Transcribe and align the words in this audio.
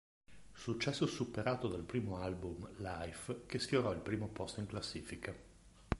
Successo 0.55 1.05
superato 1.05 1.67
dal 1.67 1.83
primo 1.83 2.17
album 2.17 2.67
"Life" 2.77 3.43
che 3.45 3.59
sfiorò 3.59 3.91
il 3.91 3.99
primo 3.99 4.27
posto 4.29 4.59
in 4.59 4.65
classifica. 4.65 5.31